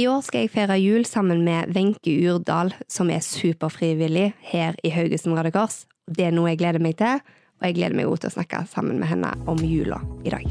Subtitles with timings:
[0.00, 4.92] I år skal jeg feire jul sammen med Wenche Urdal, som er superfrivillig her i
[4.94, 5.82] Haugesund Røde Kors.
[6.08, 7.18] Det er noe jeg gleder meg til,
[7.60, 10.46] og jeg gleder meg også til å snakke sammen med henne om jula i dag.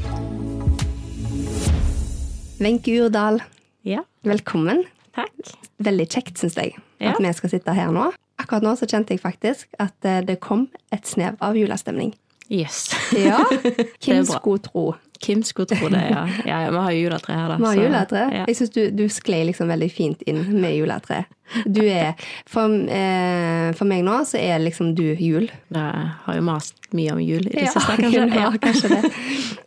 [2.60, 3.40] Wenche Urdal,
[3.82, 4.84] Ja, velkommen.
[5.16, 5.54] takk.
[5.80, 7.14] Veldig kjekt, syns jeg, Ja.
[7.14, 8.12] at vi skal sitte her nå.
[8.38, 12.14] Akkurat nå så kjente jeg faktisk at eh, det kom et snev av julestemning.
[12.50, 12.90] Yes.
[13.16, 13.38] Ja,
[14.04, 14.94] hvem skulle tro?
[15.20, 16.22] Hvem skulle tro det, ja.
[16.48, 17.56] ja, ja vi har juletre her, da.
[17.60, 18.22] Vi har så- juletre.
[18.32, 18.44] Ja.
[18.48, 21.24] Jeg syns du, du sklei liksom veldig fint inn med juletre.
[21.66, 22.14] Du er
[22.48, 25.50] For, eh, for meg nå så er liksom du jul.
[25.74, 28.26] Jeg har jo mast mye om jul i det siste, kanskje.
[28.34, 29.12] ja, kanskje det.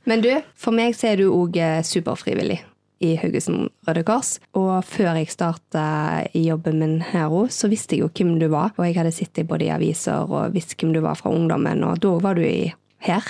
[0.10, 2.62] Men du, for meg så er du òg superfrivillig
[3.04, 4.38] i Haugesund Røde Kors.
[4.56, 5.84] Og før jeg starta
[6.34, 8.72] i jobben min her òg, så visste jeg jo hvem du var.
[8.80, 11.84] Og jeg hadde sett deg både i aviser og visst hvem du var fra ungdommen,
[11.84, 12.72] og da var du i,
[13.06, 13.22] her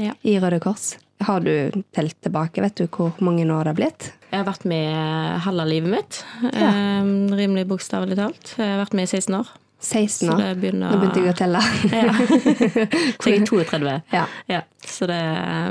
[0.00, 0.12] Ja.
[0.24, 0.94] i Røde Kors.
[1.26, 2.62] Har du telt tilbake?
[2.62, 4.10] Vet du hvor mange år det har blitt?
[4.28, 6.20] Jeg har vært med halve livet mitt.
[6.44, 6.68] Ja.
[6.68, 8.52] Eh, rimelig bokstavelig talt.
[8.58, 9.50] Jeg har vært med i 16 år.
[9.80, 10.54] 16 år.
[10.58, 11.60] begynner Nå begynte jeg å telle.
[11.92, 12.14] Ja.
[13.22, 13.94] Så jeg er 32.
[14.12, 14.24] Ja.
[14.50, 14.62] Ja.
[14.88, 15.18] Så det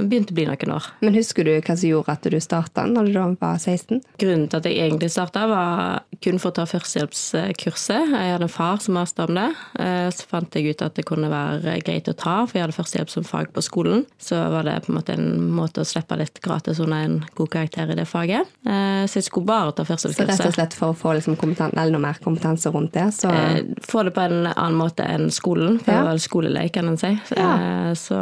[0.08, 0.88] begynte å bli noen år.
[1.02, 4.02] Men husker du hva som gjorde at du starta når du da var 16?
[4.22, 8.12] Grunnen til at jeg egentlig starta, var kun for å ta førstehjelpskurset.
[8.14, 9.48] Jeg hadde en far som maste om det.
[9.80, 12.78] Eh, Så fant jeg ut at det kunne være greit å ta, for jeg hadde
[12.78, 14.06] førstehjelp som fag på skolen.
[14.22, 17.52] Så var det på en måte en måte å slippe litt gratis under en god
[17.54, 18.48] karakter i det faget.
[18.68, 20.38] Eh, Så jeg skulle bare ta førstehjelpskurset.
[20.38, 23.28] Så rett og slett for å få liksom eller noe mer kompetanse rundt det, så
[23.38, 23.64] Eh,
[23.98, 26.04] Få det på en annen måte enn skolen, for Ja.
[26.04, 27.16] det var skoleleik, kan en si.
[27.36, 27.54] Ja.
[27.90, 28.18] Eh, Så,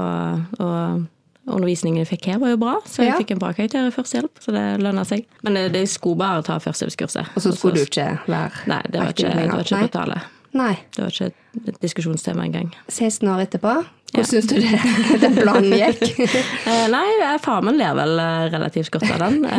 [0.64, 1.04] og
[1.46, 3.18] undervisningen jeg fikk her, var jo bra, så jeg Ja.
[3.20, 5.26] fikk en bra karakter i førstehjelp, så det lønna seg.
[5.44, 7.28] Men det, det skulle bare ta førstehjelpskurset.
[7.36, 10.22] Og så skulle du ikke være Nei, det var ikke, det var ikke på tale.
[10.56, 10.78] Nei.
[10.96, 11.32] Det var ikke
[11.68, 12.72] et diskusjonstema engang.
[12.88, 13.76] 16 år etterpå,
[14.14, 14.80] hvordan syns du det,
[15.28, 16.16] den planen gikk?
[16.72, 19.44] Eh, nei, faren min ler vel eh, relativt godt av den.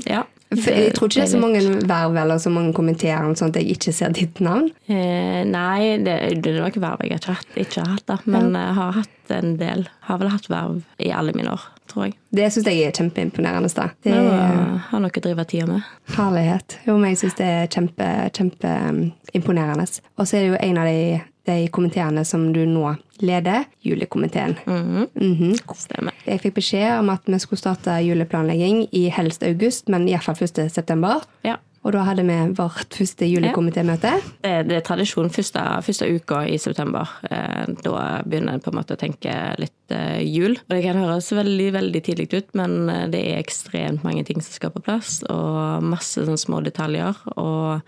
[0.00, 0.24] Eh, ja.
[0.50, 3.52] For jeg tror ikke det er så mange verv eller så mange kommenterer om sånn
[3.52, 4.66] at jeg ikke ser ditt navn.
[4.90, 8.16] Eh, nei, det, det er nok verv jeg ikke har hatt, ikke har hatt da.
[8.26, 9.84] Men jeg har hatt en del.
[10.08, 12.16] Har vel hatt verv i alle mine år, tror jeg.
[12.34, 13.70] Det syns jeg er kjempeimponerende.
[13.76, 13.86] da.
[14.02, 15.86] Det er jeg har noe å drive tida med.
[16.16, 16.78] herlighet.
[16.88, 19.86] Jo, men jeg syns det er kjempe, kjempeimponerende.
[20.18, 24.56] Og så er det jo en av de, de komiteene som du nå leder, julekomiteen.
[24.64, 25.56] Mhm.
[25.76, 26.14] Stemmer.
[26.26, 30.70] Jeg fikk beskjed om at vi skulle starte juleplanlegging i helst august, men iallfall 1.
[30.70, 31.26] september.
[31.44, 31.58] Ja.
[31.80, 34.12] Og da hadde vi vårt første julekomitémøte.
[34.44, 37.08] Det, det er tradisjon første, første uka i september.
[37.24, 40.58] Eh, da begynner jeg på en måte å tenke litt eh, jul.
[40.60, 44.44] Og det kan høres veldig veldig tidlig ut, men eh, det er ekstremt mange ting
[44.44, 47.16] som skal på plass, og masse sånne små detaljer.
[47.40, 47.80] Og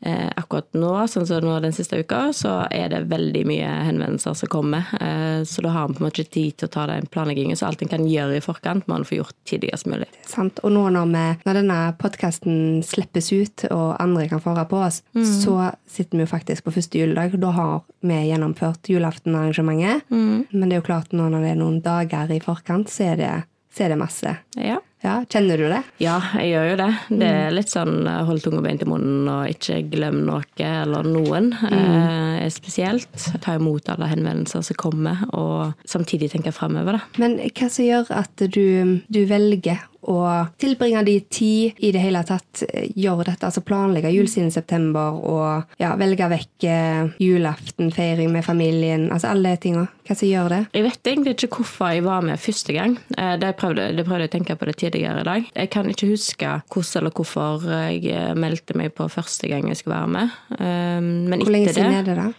[0.00, 4.36] eh, akkurat nå, sånn som nå den siste uka, så er det veldig mye henvendelser
[4.38, 4.88] som kommer.
[5.00, 7.58] Eh, så da har vi på en måte ikke tid til å ta den planleggingen,
[7.58, 10.08] så alt en kan gjøre i forkant, må en få gjort tidligst mulig.
[10.28, 10.62] Sant?
[10.64, 14.82] Og nå når, vi, når denne podkasten slippes ut, og andre kan få høre på
[14.88, 17.36] oss, så sitter vi jo faktisk på første juledag.
[17.40, 20.08] Da har vi gjennomført julaftenarrangementet.
[20.10, 23.20] Men det er jo klart, nå når det er noen dager i forkant, så er
[23.20, 23.32] det,
[23.74, 24.34] så er det masse.
[24.58, 24.78] Ja.
[25.04, 25.82] Ja, Kjenner du det?
[26.02, 26.88] Ja, jeg gjør jo det.
[27.20, 31.06] Det er litt sånn eh, hold tunga beint i munnen og ikke glem noe eller
[31.06, 31.52] noen.
[31.68, 33.28] Eh, spesielt.
[33.44, 36.98] Ta imot alle henvendelser som kommer, og samtidig tenke framover.
[37.20, 40.22] Men hva som gjør at du, du velger å
[40.56, 45.18] tilbringe de tid i det hele tatt, eh, gjøre dette, altså planlegge julesiden i september
[45.18, 49.86] og ja, velge vekk eh, julaften, feiring med familien, altså alle de tinga.
[50.08, 50.60] Hva som gjør det?
[50.78, 52.94] Jeg vet egentlig ikke hvorfor jeg var med første gang.
[53.12, 55.50] Det prøvde, det prøvde jeg å tenke på det tidligere i dag.
[55.54, 59.76] Jeg kan ikke huske hvordan eller hvorfor jeg eh, meldte meg på første gang jeg
[59.76, 60.30] skulle være med.
[60.58, 62.32] Eh, Men Hvor lenge siden det er det, da?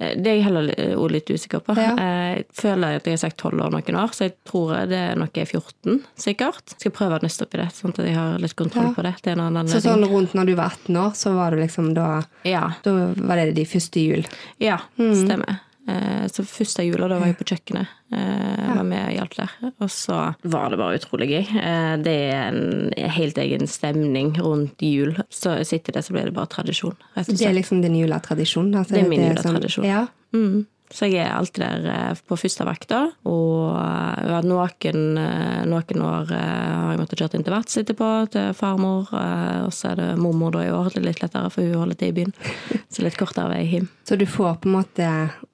[0.00, 1.76] Eh, Det er jeg heller også litt usikker på.
[1.76, 1.94] Ja.
[1.96, 5.14] Jeg føler at jeg har sagt 12 år noen år, så jeg tror det er
[5.14, 6.64] noe jeg er 14, sikkert.
[6.74, 8.92] Jeg Skal prøve å nøste opp i det, sånn at jeg har litt kontroll Ja.
[8.92, 9.14] på det.
[9.22, 9.36] Det
[9.70, 12.92] Så sånn rundt når du var 18 år, så var det liksom da Ja, Da
[13.14, 14.24] var det de første jul.
[14.58, 15.14] ja Mm.
[15.26, 15.60] stemmer.
[15.86, 17.86] Eh, Så første jula, da var jeg på kjøkkenet.
[18.10, 19.50] Jeg Var med og hjalp der.
[19.84, 21.56] Og så var det bare utrolig gøy.
[21.60, 25.14] Eh, Det er en helt egen stemning rundt jul.
[25.30, 28.72] Så sitter det så blir det bare tradisjon, Det er liksom din juletradisjon?
[28.74, 29.84] Altså, Det er min sånn- juletradisjon.
[29.84, 30.06] Ja.
[30.32, 30.66] Mm.
[30.94, 33.00] Så jeg er alltid der eh, på første vekta.
[33.26, 38.52] og eh, noen, eh, noen år har jeg måttet kjøre inn til verts etterpå, til
[38.54, 41.82] farmor, og så er det mormor da i år, det er litt lettere, for hun
[41.82, 42.34] holder til i byen.
[42.94, 43.88] Så litt kortere vei hjem.
[44.06, 45.08] Så du får på en måte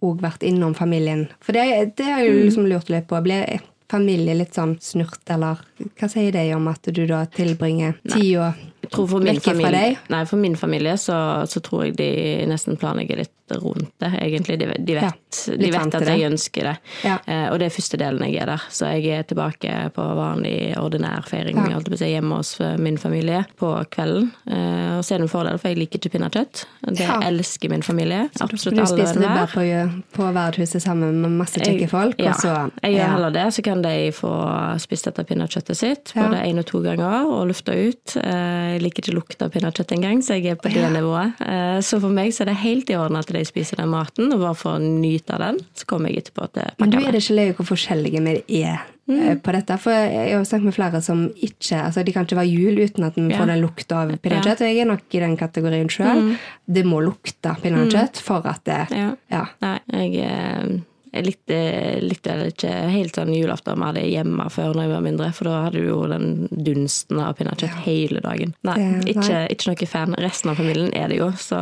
[0.05, 1.25] òg vært innom familien.
[1.41, 3.21] For det, det har jeg jo liksom lurt litt på.
[3.25, 5.63] Blir familie litt sånn snurt, eller
[5.97, 9.71] hva sier det om at du da tilbringer tida Jeg tror for min Vekk fra
[9.75, 9.99] deg?
[10.09, 12.11] nei, for min familie så, så tror jeg de
[12.49, 14.61] nesten planlegger litt rundt det, egentlig.
[14.61, 16.27] De, de vet, Ja, de vet at jeg det.
[16.31, 16.75] ønsker det.
[17.03, 17.17] Ja.
[17.27, 18.63] Eh, og det er første delen jeg er der.
[18.71, 21.65] Så jeg er tilbake på vanlig ordinær feiring Ja.
[21.75, 24.29] holdt på å si, hjemme hos eh, min familie på kvelden.
[24.47, 26.63] Eh, og så er det en fordel, for jeg liker ikke pinnekjøtt.
[26.95, 27.19] Det Ja.
[27.27, 28.29] elsker min familie.
[28.41, 29.67] Absolutt Du spiser det bare på,
[30.15, 32.55] på verdhuset sammen med masse kjekke folk, ja, og så
[32.85, 34.33] jeg gjør heller det, så kan de få
[34.79, 38.17] spist dette pinnekjøttet sitt både én og to ganger og lufta ut.
[38.23, 41.41] Eh, Jeg liker ikke lukta av pinnekjøtt engang, så jeg er på det nivået.
[41.41, 44.33] Eh, Så for meg så er det helt i orden at de spiser den maten,
[44.33, 47.13] og bare for å nyte av den, så kommer jeg etterpå til Men du er
[47.13, 48.81] det ikke løye hvor forskjellige vi er
[49.11, 49.23] Mm.
[49.29, 49.77] eh, på dette.
[49.81, 53.03] For jeg har snakket med flere som ikke altså De kan ikke være jul uten
[53.05, 53.39] at en Ja.
[53.39, 54.61] får den lukta av pinnekjøtt.
[54.61, 56.37] Og jeg er nok i den kategorien sjøl.
[56.71, 58.97] Det må lukte pinnekjøtt for at det Mm.
[58.97, 59.17] Ja.
[59.33, 59.47] Ja.
[59.61, 60.81] Nei, jeg, eh,
[61.13, 61.57] jeg likte,
[62.05, 65.45] likte vel ikke helt sånn julaften vi hadde hjemme før når jeg var mindre, for
[65.51, 68.55] da hadde du jo den dunsten av pinnekjøtt hele dagen.
[68.63, 70.15] Nei, Det- ikke, ikke noe fan.
[70.23, 71.59] Resten av familien er det jo, så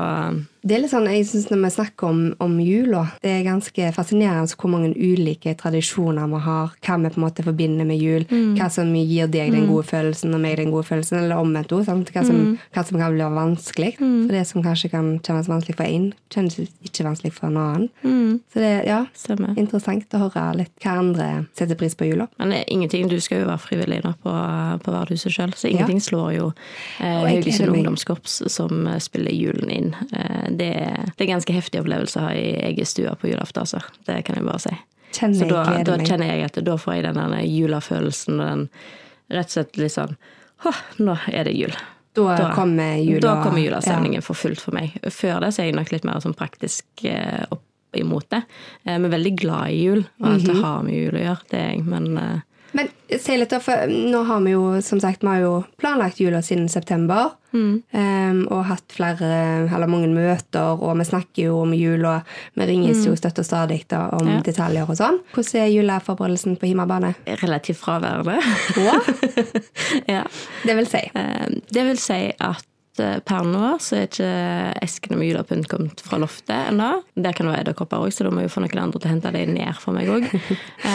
[0.62, 3.90] Det er litt sånn, jeg synes Når vi snakker om, om jula, det er ganske
[3.94, 6.72] fascinerende hvor mange ulike tradisjoner vi har.
[6.84, 8.24] Hva vi på en måte forbinder med jul.
[8.30, 8.56] Mm.
[8.58, 11.20] Hva som gir deg den gode følelsen og meg den gode følelsen.
[11.22, 11.84] Eller omvendt òg.
[11.86, 12.58] Hva, Mm.
[12.74, 13.92] hva som kan bli vanskelig.
[13.98, 17.88] For det som kanskje kan kjennes vanskelig for én, kjennes ikke vanskelig for en annen.
[18.04, 18.40] Mm.
[18.52, 19.56] Så det ja, stemmer.
[19.56, 22.28] interessant å høre litt hva andre setter pris på jula.
[22.38, 24.34] Men det er ingenting, du skal jo være frivillig nå på,
[24.82, 26.52] på Verdhuset sjøl, så ingenting slår jo
[27.00, 27.74] eh, Haugesund.
[27.76, 29.94] Ungdomskorps som spiller julen inn.
[30.12, 33.60] Eh, det, er- det er ganske heftig opplevelse å ha i egen stue på julaften,
[33.62, 33.80] altså.
[34.06, 34.74] Det kan jeg bare si.
[35.12, 38.64] Kjenner Så da, da kjenner jeg at da får jeg den der julefølelsen og den
[39.30, 40.16] rett og slett litt sånn
[40.66, 41.72] Å, nå er det jul.
[42.18, 43.20] Da, kommer jula.
[43.22, 44.96] Da kommer julastemningen for fullt for meg.
[45.14, 47.62] Før det så er jeg nok litt mer sånn praktisk eh, opp
[47.94, 48.40] imot det.
[48.84, 50.48] Vi Men veldig glad i jul, og alt Mhm.
[50.50, 51.44] det har med jul å gjøre.
[51.50, 52.40] Det er jeg, men eh,
[52.76, 52.88] Men
[53.18, 56.68] si litt for nå har vi jo som sagt, vi har jo planlagt jula siden
[56.68, 57.30] september.
[57.56, 57.82] Mm.
[57.96, 59.28] Um, og hatt flere,
[59.72, 62.28] eller mange møter, og vi snakker jo om jul, og
[62.60, 64.34] vi ringes jo støtt og stadig da, om Mm.
[64.34, 64.40] Ja.
[64.44, 65.16] detaljer og sånn.
[65.32, 67.14] Hvordan er juleforberedelsen på hjemmebane?
[67.40, 68.36] relativt fraværende.
[70.14, 70.22] ja.
[70.66, 71.02] Det vil si.
[71.14, 72.67] Eh, Det vil si at
[73.02, 74.28] eh, per nå så er ikke
[74.84, 76.90] eskene med julepynt kommet fra loftet ennå.
[77.14, 79.12] Der kan det være edderkopper òg, så da må jeg få noen andre til å
[79.14, 80.28] hente dem ned for meg òg.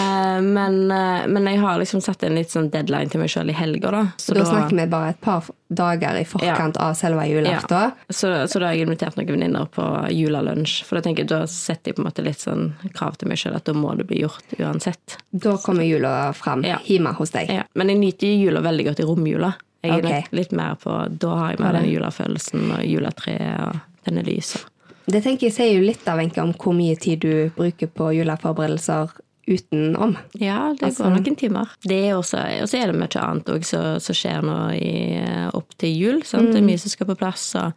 [0.44, 3.56] Men, eh, men jeg har liksom satt en litt sånn deadline til meg sjøl i
[3.56, 4.02] helga, da.
[4.22, 7.94] Så da, snakker vi bare et par dager i forkant av selve julaften.
[8.10, 10.84] Så, så da har jeg invitert noen venninner på julelunsj.
[10.88, 13.42] For da tenker jeg, da setter jeg på en måte litt sånn krav til meg
[13.42, 15.18] sjøl at da må det bli gjort uansett.
[15.32, 16.80] Da kommer jula fram Ja.
[16.86, 17.50] hjemme hos deg.
[17.52, 17.68] Ja.
[17.76, 19.54] Men jeg nyter jula veldig godt i romjula.
[19.84, 20.22] Jeg er okay.
[20.22, 24.64] litt, litt mer på Da har jeg mer den julefølelsen og juletreet og denne lyset.
[25.04, 28.14] Det tenker jeg sier jo litt av Wenche, om hvor mye tid du bruker på
[28.16, 29.12] juleforberedelser
[29.44, 30.16] utenom.
[30.40, 31.68] Ja, det Altså- går noen timer.
[31.84, 35.78] Det er også, og så er det mye annet òg som skjer nå i, opp
[35.78, 36.24] til jul.
[36.24, 36.54] Sant?
[36.54, 37.56] Det er mye som skal på plass.
[37.56, 37.74] og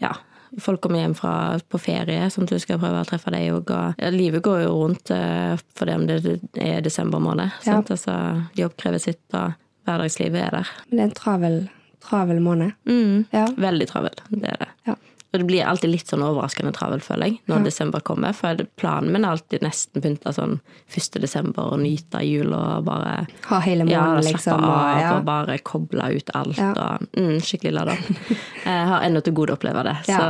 [0.00, 0.14] ja,
[0.58, 3.70] Folk kommer hjem fra, på ferie, sånn at du skal prøve å treffe deg òg.
[3.98, 7.50] Ja, livet går jo rundt eh, for det om det er desember måned.
[7.66, 7.82] Ja.
[7.82, 9.52] Altså, jobb krever sitt, og
[9.86, 10.74] hverdagslivet er der.
[10.90, 11.58] Men det er en travel,
[12.04, 12.72] travel måned.
[12.88, 13.24] Mm.
[13.32, 13.46] Ja.
[13.56, 14.70] Veldig travel, det er det.
[14.90, 14.94] Ja.
[15.34, 18.30] Og det blir alltid litt sånn overraskende travel, føler jeg, når desember kommer.
[18.38, 20.60] For planen min er alltid nesten pynta sånn
[20.94, 21.18] 1.
[21.24, 24.62] desember og nyte jul og bare Ha hele ja, måneden, slappe liksom.
[24.62, 25.08] av Og, ja.
[25.16, 26.56] og bare koble ut alt.
[26.62, 26.68] Ja.
[26.78, 27.96] Og, mm, skikkelig lada.
[28.68, 29.96] Jeg har ennå til gode å oppleve det.
[30.06, 30.20] Så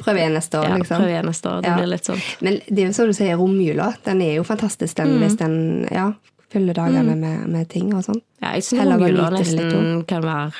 [0.00, 0.96] Prøv igjen neste år, ja, liksom.
[1.04, 1.60] prøv igjen neste år.
[1.60, 1.76] Det Ja.
[1.76, 2.24] blir litt sånn.
[2.40, 5.20] Men det er jo som du sier, romjula, den er jo fantastisk, den, Mm.
[5.26, 6.06] hvis den ja,
[6.56, 8.22] fyller dagene med, med ting og sånn.
[8.42, 10.52] Ja, jeg syns romjula nesten kan være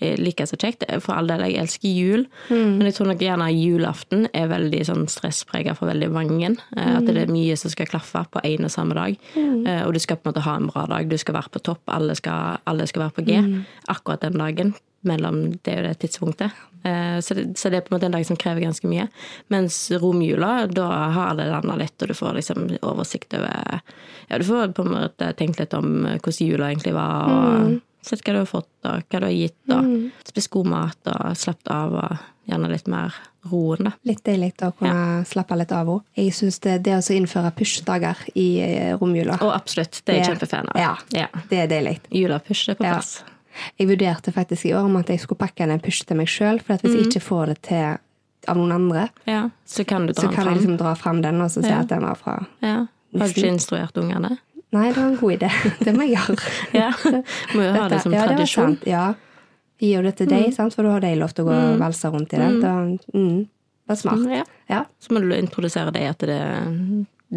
[0.00, 0.82] eh, like så kjekt.
[1.00, 2.76] For all del, jeg elsker jul, Mm.
[2.76, 6.50] men jeg tror nok gjerne julaften er veldig sånn stressprega for veldig mange.
[6.76, 7.06] Eh, At Mm.
[7.06, 9.16] det er mye som skal klaffe på én og samme dag.
[9.36, 11.08] Eh, Og du skal på en måte ha en bra dag.
[11.08, 13.64] Du skal være på topp, alle skal, alle skal være på G Mm.
[13.88, 14.74] akkurat den dagen.
[15.06, 16.50] Mellom det og det tidspunktet.
[16.86, 19.08] Eh, Så det, så det er på en måte en dag som krever ganske mye.
[19.52, 23.80] Mens romjula, da har det landa litt, og du får liksom oversikt over
[24.28, 28.22] Ja, du får på en måte tenkt litt om hvordan jula egentlig var, og sett
[28.26, 29.92] hva du har fått, og hva du har gitt, og
[30.26, 32.18] spist god mat, og slappet av, og
[32.50, 33.14] gjerne litt mer
[33.50, 33.92] roen, da.
[34.06, 36.02] Litt deilig å kunne slappe litt av henne.
[36.18, 40.32] Jeg syns det, det å innføre push-dager i eh, romjula Og absolutt, det er jeg
[40.34, 40.78] kjempefan av.
[40.82, 41.26] Ja, Ja.
[41.50, 41.96] det er deilig.
[42.10, 43.20] Julepush er på plass.
[43.22, 43.32] Ja.
[43.78, 46.60] Jeg vurderte faktisk i år om at jeg skulle pakke en push til meg sjøl,
[46.62, 46.96] for hvis Mm.
[46.98, 47.98] jeg ikke får det til
[48.48, 51.40] av noen andre, Ja, så kan du dra så kan jeg liksom dra fram den
[51.40, 51.80] og så si Ja.
[51.80, 52.86] at den var fra Ja.
[53.18, 54.38] Har du ikke instruert ungene?
[54.72, 55.50] Nei, det var en god idé.
[55.84, 56.36] Det må jeg gjøre.
[56.74, 56.90] Ja.
[57.54, 58.64] Må jo ha det som ja, det var tradisjon.
[58.66, 58.76] Mm.
[58.76, 58.86] sant.
[58.86, 59.14] Ja.
[59.80, 60.74] Gi jo det til deg, sant?
[60.74, 62.60] for da har de lov til å gå og valse rundt i det.
[62.62, 62.72] Da,
[63.14, 64.26] mm, det var smart.
[64.30, 64.44] Ja.
[64.68, 64.84] Ja.
[65.00, 66.38] Så må du introdusere deg at det,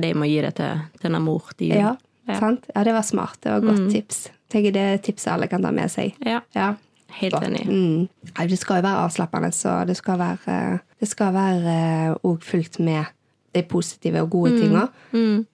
[0.01, 1.67] de må gi det til denne mor De.
[1.67, 1.95] Ja,
[2.27, 2.33] Ja.
[2.33, 2.39] Mm.
[2.39, 2.65] sant?
[2.75, 3.37] ja, det var smart.
[3.41, 4.29] Det var et godt tips.
[4.49, 6.13] Tenker det er tipset alle kan ta med seg.
[6.25, 6.41] Ja.
[6.55, 6.73] Ja.
[7.19, 7.63] Helt enig.
[7.65, 8.07] Mm.
[8.49, 10.59] Det skal jo være avslappende, så det skal være
[10.99, 13.05] Det skal være òg fullt med
[13.55, 14.83] de positive og gode tinga.
[15.11, 15.45] Mm,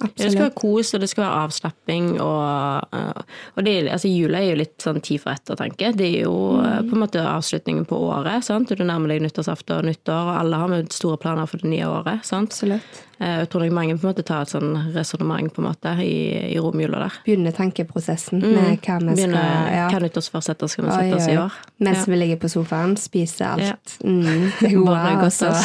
[0.00, 2.08] Ja, det skal være kos, og det skal være avslapping.
[2.20, 3.22] Og, eh,
[3.56, 5.92] og det, altså, jula er jo litt sånn tid for ettertanke.
[5.96, 8.42] Det er jo eh, på en måte avslutningen på året.
[8.44, 8.68] sant?
[8.74, 11.86] Du nærmer deg nyttårsaften og nyttår, og alle har med store planer for det nye
[11.86, 12.24] året.
[12.26, 12.50] sant?
[12.50, 13.04] Absolutt.
[13.20, 15.92] Eh, Jeg tror nok mange på en måte tar et sånn resonnement på en måte
[16.00, 16.08] i,
[16.54, 17.12] i romjula der.
[17.26, 19.44] Begynner tenkeprosessen med hva vi skal Begynne,
[19.76, 19.86] ja.
[19.92, 21.52] Hva nyttårsforsetter skal vi sette oss i år?
[21.84, 22.12] Mens Ja.
[22.12, 23.98] vi ligger på sofaen, spiser alt.
[24.00, 24.08] Ja.
[24.08, 24.90] Mm, det gode.
[24.90, 25.52] Bare altså.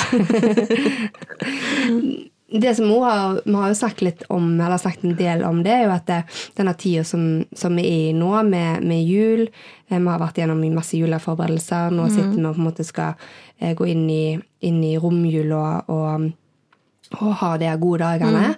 [2.61, 5.63] det som hun har, Vi har jo sagt litt om, eller snakket en del om
[5.63, 6.19] det, er jo at det,
[6.57, 10.37] denne tida som, som vi er i nå, med, med jul eh, Vi har vært
[10.39, 11.91] gjennom masse juleforberedelser.
[11.95, 13.13] Nå sitter vi og på en måte skal
[13.59, 16.31] eh, gå inn i, inn i romjula og, og
[17.41, 18.55] ha de gode dagene.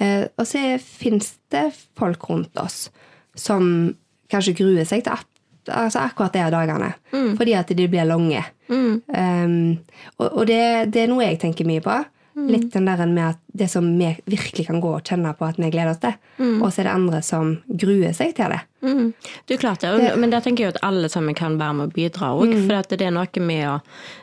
[0.00, 2.88] Eh, og så fins det folk rundt oss
[3.36, 3.92] som
[4.30, 5.26] kanskje gruer seg til
[5.70, 6.92] altså akkurat de dagene.
[7.12, 7.36] dagene.
[7.36, 8.44] Fordi at de blir lange.
[8.70, 9.78] Um,
[10.18, 11.98] og og det, det er noe jeg tenker mye på.
[12.40, 15.58] Litt den der med at det som vi virkelig kan gå og kjenne på at
[15.58, 16.14] vi gleder oss til.
[16.62, 18.60] Og så er det andre som gruer seg til det.
[18.82, 19.12] Mm.
[19.48, 22.30] Er klart det, men der tenker jeg at alle sammen kan være med og bidra
[22.32, 22.54] òg.
[22.64, 23.74] For det er noe med å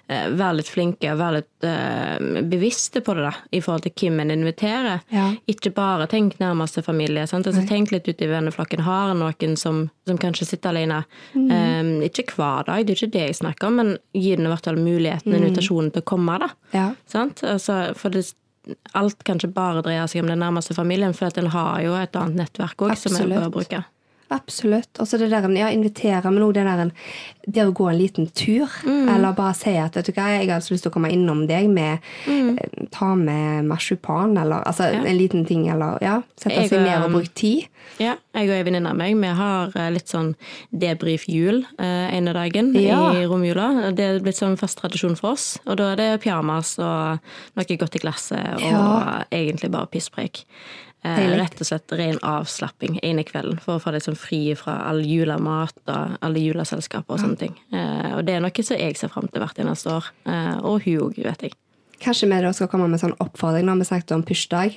[0.09, 3.93] eh, være litt flinke og være litt eh, bevisste på det, da, i forhold til
[4.01, 5.03] hvem en inviterer.
[5.13, 5.27] Ja.
[5.51, 7.27] Ikke bare tenk nærmeste familie.
[7.29, 7.49] Sant?
[7.49, 8.85] Altså, tenk litt ut i venneflokken.
[8.87, 11.03] Har en noen som, som kanskje sitter alene?
[11.37, 14.51] Eh, ikke hver dag, det er ikke det jeg snakker om, men gi den i
[14.53, 16.39] hvert fall muligheten, invitasjonen til å komme.
[16.41, 16.51] da.
[16.73, 16.89] Ja.
[17.09, 17.43] Sant?
[17.45, 18.25] Altså, for det,
[18.97, 21.93] alt kan ikke bare dreie seg om den nærmeste familien, for at en har jo
[21.99, 23.83] et annet nettverk òg som en bør bruke.
[24.29, 24.99] Absolutt.
[24.99, 26.89] Og så det der, ja, invitere, men òg det der
[27.47, 28.67] det å gå en liten tur.
[28.87, 31.45] Eller bare si at vet du hva, jeg har så lyst til å komme innom
[31.47, 32.89] deg med mm.
[32.91, 36.17] Ta med marsipan, eller altså en liten ting, eller ja.
[36.35, 37.67] Sette Jeg, seg ned og bruke tid.
[38.01, 40.33] Ja, jeg og ei venninne av meg vi har eh, litt sånn
[40.75, 42.99] debrief-jul eh, ene dagen Ja.
[43.15, 43.93] i romjula.
[43.95, 45.53] Det er blitt sånn fast tradisjon for oss.
[45.65, 47.23] Og da er det pyjamas og
[47.57, 49.23] noe godt i glasset og Ja.
[49.31, 50.43] egentlig bare pisspreik.
[51.07, 54.79] Eh, rett og slett ren avslapping ene kvelden for å få deg sånn fri fra
[54.89, 57.55] all julemat og alle juleselskaper og sånne ting.
[57.71, 60.11] Eh, og det er noe som jeg ser fram til hvert eneste år.
[60.27, 61.57] Eh, og hun òg, vet jeg.
[62.03, 63.65] Kanskje vi da skal komme med sånn oppfordring.
[63.65, 64.75] Nå har vi snakket om pushdag,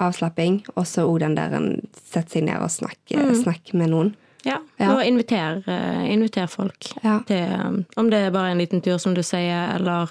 [0.00, 4.14] avslapping, og så òg den der en sette seg ned og snakke, snakke med noen.
[4.44, 4.92] Ja, Ja.
[4.94, 7.18] og inviter, eh, inviter folk Ja.
[7.26, 10.10] til um, Om det er bare en liten tur, som du sier, eller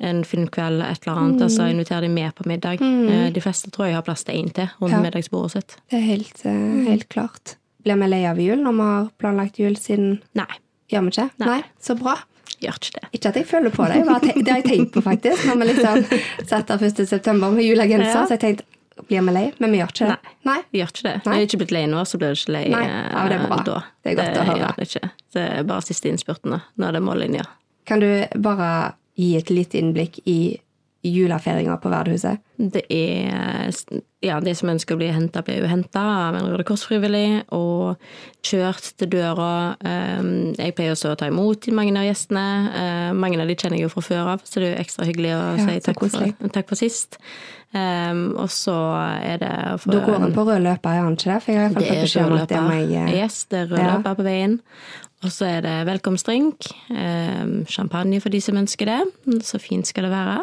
[0.00, 1.42] en filmkveld, et eller annet.
[1.42, 2.80] Altså inviter de med på middag.
[2.80, 3.32] Mm.
[3.32, 5.00] De fleste tror jeg har plass til én til rundt Ja.
[5.00, 5.76] middagsbordet sitt.
[5.90, 7.56] Det er helt, eh, helt klart.
[7.84, 10.46] Blir vi lei av jul når vi har planlagt jul siden Nei,
[10.92, 11.30] Gjør vi ikke?
[11.38, 11.62] Nei.
[11.80, 12.16] Så bra.
[12.60, 13.08] gjør ikke det.
[13.14, 15.46] Ikke at jeg føler på det, det har jeg tenkt på faktisk.
[15.46, 16.04] Når vi liksom
[16.46, 17.08] setter 1.
[17.08, 18.26] september med julegenser, Ja.
[18.26, 18.62] så jeg tenkt
[19.08, 19.44] blir vi lei?
[19.58, 20.32] Men vi gjør ikke det.
[20.48, 20.56] Nei.
[20.72, 21.14] Vi gjør ikke det.
[21.26, 21.34] Nei.
[21.36, 22.82] Jeg er ikke blitt lei nå, så blir du ikke lei Nei.
[22.84, 23.56] eh, Ja, det er bra.
[23.66, 23.78] da.
[24.04, 24.72] Det er godt å høre.
[24.76, 25.10] det ikke.
[25.32, 26.60] Det er bare siste innspurten.
[26.76, 27.44] Nå er det mållinja.
[27.86, 28.68] Kan du bare
[29.18, 30.58] gi et lite innblikk i
[31.04, 32.38] julefeiringa på Verdehuset?
[32.58, 33.72] Det er
[34.22, 37.96] Ja, de som ønsker å bli henta, blir jo henta av en Røde Kors-frivillig og
[38.46, 39.74] kjørt til døra.
[39.82, 42.44] Um, Jeg pleier også å ta imot mange av gjestene.
[42.70, 45.08] Uh, Mange av de kjenner jeg jo fra før av, så det er jo ekstra
[45.08, 47.18] hyggelig å Ja, si takk for, takk for sist.
[47.74, 48.76] Um, Og så
[49.24, 51.42] er det for, Da går han på rød løper, er han ikke det?
[51.42, 53.78] For jeg har fått beskjed om at det må jeg eh, Yes, det er rød
[53.82, 53.96] Ja.
[53.96, 54.60] løper på veien.
[55.24, 56.66] Og så er det velkomstdrink.
[57.70, 59.42] Champagne for de som ønsker det.
[59.46, 60.42] Så fint skal det være.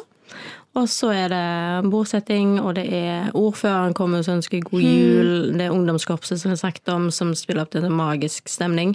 [0.77, 5.31] Og så er det bordsetting, og det er ordføreren kommer som ønsker god jul.
[5.57, 8.93] Det er ungdomskorpset som har snakket om, som spiller opp til en magisk stemning.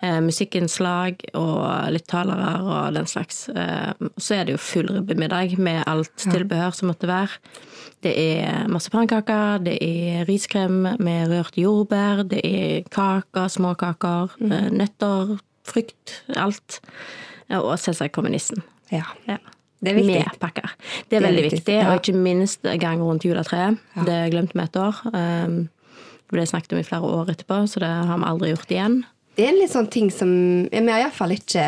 [0.00, 3.44] Eh, musikkinnslag og litt talere og den slags.
[3.52, 7.36] Eh, så er det jo full ribbemiddag med alt tilbehør som måtte være.
[8.00, 14.72] Det er marsipankaker, det er riskrem med rørt jordbær, det er kaker, småkaker, mm.
[14.72, 15.36] nøtter,
[15.68, 16.80] frukt, alt.
[17.60, 18.64] Og selvsagt kommer nissen.
[18.88, 19.04] Ja.
[19.28, 19.36] Ja.
[19.80, 20.16] Det er viktig.
[20.20, 20.72] Med pakker.
[20.76, 21.86] Det er Det er veldig viktig, viktig, ja.
[21.90, 23.78] og ikke minst gang rundt juletreet.
[23.96, 24.08] Ja.
[24.08, 25.00] Det glemte vi et år.
[25.14, 25.56] Um,
[26.30, 29.00] det ble snakket om i flere år etterpå, så det har vi aldri gjort igjen.
[29.38, 30.30] Det er en litt sånn ting som
[30.68, 31.62] ja, Vi har iallfall ikke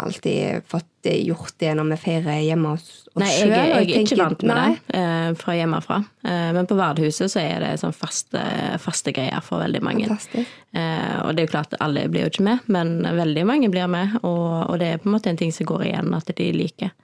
[0.00, 4.04] alltid fått gjort det når vi feirer hjemme hos oss Nei, jeg, jeg, jeg, er
[4.04, 5.96] ikke vant med det eh, fra hjemmefra.
[6.22, 8.42] Eh, men på Vardhuset så er det sånn faste,
[8.80, 10.06] faste greier for veldig mange.
[10.06, 13.90] Eh, og det er jo klart, alle blir jo ikke med, men veldig mange blir
[13.90, 14.14] med.
[14.22, 16.94] Og, og det er på en måte en ting som går igjen, at de liker.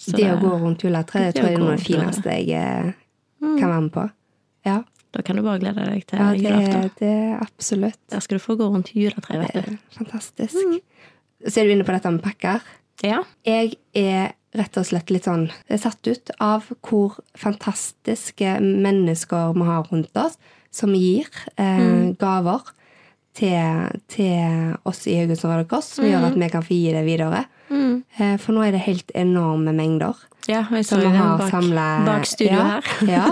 [0.00, 2.94] Så Det å gå rundt juletreet, tror jeg er noe av det fineste jeg
[3.42, 3.56] mm.
[3.58, 4.06] kan være med på.
[4.68, 4.78] Ja,
[5.10, 6.90] Da kan du bare glede deg til ja det, julaften.
[7.00, 7.98] det er absolutt.
[8.12, 9.78] Der skal du få gå rundt juletreet, vet du.
[9.96, 10.54] Fantastisk.
[11.42, 12.62] Så er du inne på dette med pakker.
[13.02, 13.24] Ja.
[13.44, 15.48] Jeg er rett og slett litt sånn
[15.82, 20.38] satt ut av hvor fantastiske mennesker vi har rundt oss,
[20.70, 21.26] som gir
[21.56, 22.70] eh, gaver.
[23.34, 27.04] til, til oss i Haugesund Røde Kors, som gjør at vi kan få gi det
[27.06, 27.44] videre.
[27.70, 30.14] Eh, For nå er det helt enorme mengder.
[30.48, 33.08] Ja, som vi har samlet bak studio ja, her.
[33.14, 33.24] ja.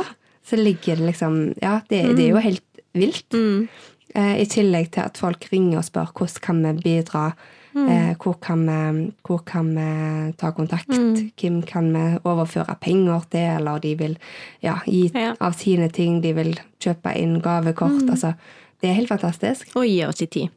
[0.49, 2.65] Så ligger det liksom Ja, det, det er jo helt
[2.95, 3.33] vilt.
[3.33, 3.69] Mm.
[4.15, 7.31] Eh, I tillegg til at folk ringer og spør hvordan kan vi bidra.
[7.75, 7.89] Mm.
[7.89, 10.89] Eh, hvor, kan vi, hvor kan vi ta kontakt?
[10.89, 11.31] Mm.
[11.41, 13.41] Hvem kan vi overføre penger til?
[13.59, 14.17] Eller de vil
[14.63, 15.35] ja, gi Ja.
[15.41, 16.23] av sine ting.
[16.23, 18.09] De vil kjøpe inn gavekort.
[18.11, 18.33] Altså,
[18.81, 19.75] det er helt fantastisk.
[19.77, 20.49] Og gi oss i tid.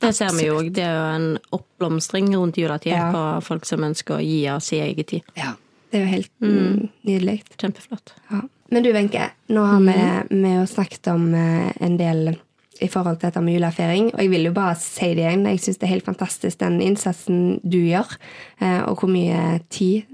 [0.00, 0.60] Det ser vi jo.
[0.62, 3.08] Det er jo en oppblomstring rundt juletid Ja.
[3.12, 5.22] på folk som ønsker å gi av sin egen tid.
[5.34, 5.54] Ja.
[5.90, 6.88] Det er jo helt mm.
[7.08, 7.42] nydelig.
[7.56, 8.12] Kjempeflott.
[8.30, 8.42] Ja.
[8.68, 9.96] Men du, Wenche, nå har vi,
[10.42, 12.36] vi jo snakket om eh, en del
[12.84, 15.46] i forhold til dette med julefeiring, og jeg vil jo bare si det igjen.
[15.48, 18.12] Jeg syns det er helt fantastisk den innsatsen du gjør,
[18.60, 20.04] eh, og hvor mye tid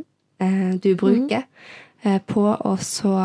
[0.41, 1.45] eh, du bruker
[2.05, 2.23] mm.
[2.31, 3.19] på å så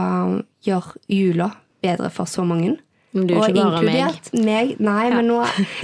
[0.65, 1.51] gjøre jula
[1.83, 2.75] bedre for så mange.
[3.15, 3.49] Og bare
[3.83, 3.95] meg.
[3.95, 4.73] inkludert meg.
[4.79, 5.39] Nei, men nå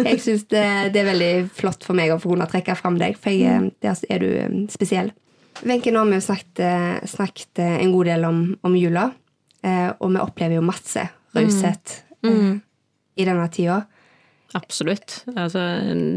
[0.06, 3.18] Jeg syns det, det er veldig flott for meg å få kunne trekke fram deg,
[3.18, 3.72] for jeg, Mm.
[3.82, 5.12] der er du eh, spesiell.
[5.66, 9.08] Wenche, nå har vi jo snakket, eh, snakket eh, en god del om, om jula,
[9.64, 12.32] eh, og vi opplever jo masse raushet Mm.
[12.36, 12.62] mm.
[13.18, 13.86] i denne tida.
[14.56, 15.18] Absolutt.
[15.36, 15.60] Altså,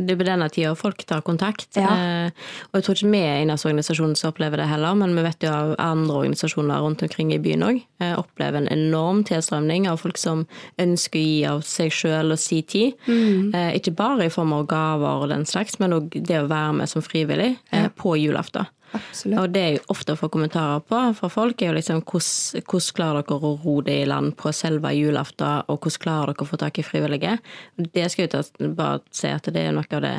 [0.06, 1.74] det er på denne tida folk tar kontakt.
[1.74, 1.90] Ja.
[1.90, 5.24] Eh, og jeg tror ikke vi er eneste organisasjon som opplever det heller, men vi
[5.26, 9.88] vet jo av andre organisasjoner rundt omkring i byen òg eh, opplever en enorm tilstrømning
[9.90, 10.46] av folk som
[10.78, 12.94] ønsker å gi av seg sjøl og si tid.
[13.08, 16.78] Eh, ikke bare i form av gaver og den slags, men òg det å være
[16.78, 18.70] med som frivillig eh, på julaften.
[18.92, 19.38] Absolutt.
[19.42, 23.52] Og det jeg ofte får kommentarer på fra folk, er jo liksom hvordan, klarer dere
[23.52, 26.80] å ro det i land på selve julaften, og hvordan klarer dere å få tak
[26.80, 27.38] i frivillige?
[27.76, 28.42] Det skal jeg ta,
[28.78, 30.16] bare si at det er noe av det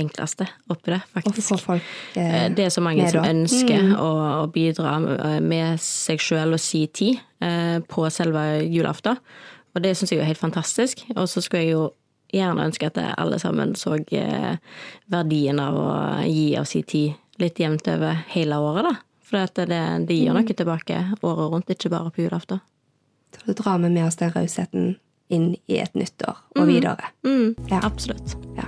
[0.00, 1.58] enkleste oppi det, faktisk.
[1.60, 1.82] folk
[2.16, 4.10] eh, Eh, Det er så mange som ønsker ønsker å,
[4.42, 4.98] å bidra
[5.40, 9.18] med seg sjøl og si tid eh, på selve julaften.
[9.74, 11.04] Og det syns jeg er helt fantastisk.
[11.16, 11.90] Og så skulle jeg jo
[12.34, 14.56] gjerne ønske at alle sammen så eh,
[15.10, 15.90] verdien av å
[16.26, 18.94] gi av si tid litt jevnt over hele året, da.
[19.30, 19.66] For det,
[20.08, 22.60] det gir noe tilbake året rundt, ikke bare på julaften.
[23.44, 24.96] Så drar vi med oss den rausheten
[25.30, 27.12] inn i et nytt år og videre.
[27.24, 27.80] Mm, Ja.
[27.86, 28.34] Absolutt.
[28.58, 28.66] Ja.